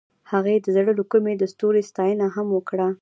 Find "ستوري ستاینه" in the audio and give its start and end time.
1.53-2.25